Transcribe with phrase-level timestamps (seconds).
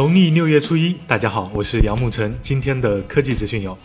[0.00, 2.34] 农历六月初一，大家好，我是杨沐晨。
[2.40, 3.76] 今天的科技资讯有：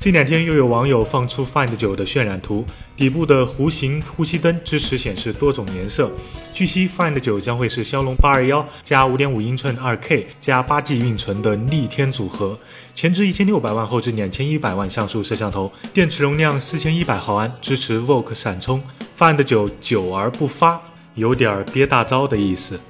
[0.00, 2.64] 这两天又有网友放出 Find 9的渲染图，
[2.96, 6.10] 底部的弧形呼吸灯支持显示多种颜色。
[6.52, 12.58] 据悉，Find 9将会是骁龙八二幺加五点五英寸二 K 加八 G 运存的逆天组合，
[12.96, 18.82] 前置一千六百万，后置两千一百万像素摄像头，电池容量四千一百毫安，支持 VOOC 闪充。
[19.16, 20.82] Find 9久而不发，
[21.14, 22.80] 有点憋大招的意思。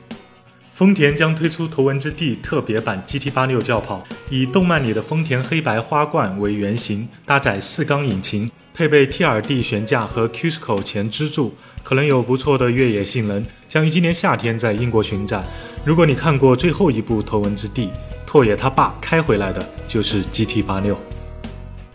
[0.81, 15.45] 丰田将推出头文字 D 特别版 GT86 轿跑，以动漫里的丰田黑白花冠为原型，搭载四缸引擎，配备 TRD 悬架和 Cusco 前支柱，可能有不错的越野性能，将于今年夏天在英国巡展。
[15.85, 17.91] 如果你看过最后一部头文字 D，
[18.25, 20.97] 拓野他爸开回来的就是 GT86。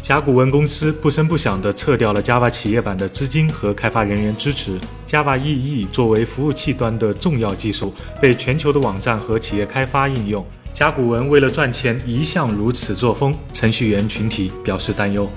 [0.06, 4.80] 甲骨文公司不声不响地撤掉了 Java 企业版的资金和开发人员支持。
[5.08, 7.92] Java EE 作为服务器端的重要技术，
[8.22, 10.46] 被全球的网站和企业开发应用。
[10.72, 15.28] 甲骨文为了赚钱，一向如此作风，程序员群体表示担忧。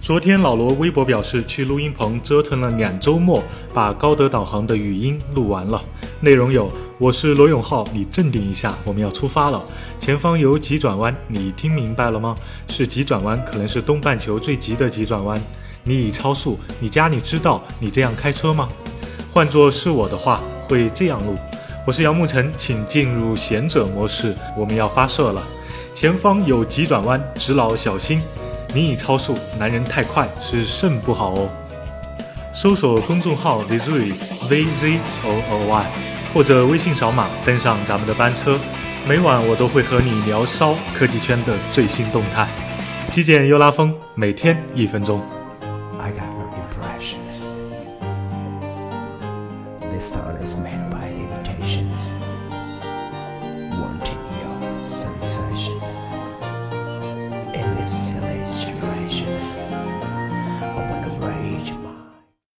[0.00, 5.84] 昨天，老罗微博表示，去录音棚折腾了两周末，把高德导航的语音录完了。
[6.18, 6.72] 内容有：
[7.02, 9.60] 我是罗永浩，你镇定一下，我们要出发了。
[9.98, 12.36] 前方有急转弯，你听明白了吗？
[12.68, 15.42] 是急转弯，可能是东半球最急的急转弯。
[15.82, 18.68] 你已超速，你家里知道你这样开车吗？
[19.32, 21.34] 换作是我的话，会这样录。
[21.84, 25.42] 我是杨沐晨，请进入贤者模式，我们要发射了。
[25.96, 28.22] 前方有急转弯，直老小心。
[28.72, 31.48] 你已超速，男人太快是肾不好哦。
[32.54, 35.00] 搜索公众号 vzyvzooy
[36.32, 38.58] 或者微信扫码登上咱们的班车。
[39.08, 42.46] 每晚我都会和你聊骚科技圈的最新动态。
[43.10, 45.20] 极简又拉风每天一分钟。
[45.98, 47.18] I got no impression.
[49.90, 51.41] This star is made by you